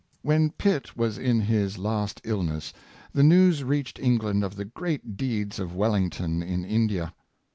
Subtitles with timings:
[0.23, 2.73] When Pitt was in his last illness,
[3.13, 7.13] the news reached England of the great deeds of Wellington in India.